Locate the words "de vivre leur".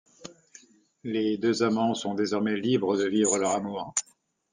2.97-3.51